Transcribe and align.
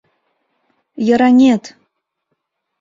Йыраҥет! 1.07 1.63